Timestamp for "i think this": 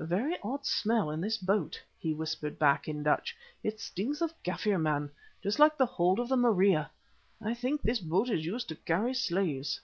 7.40-8.00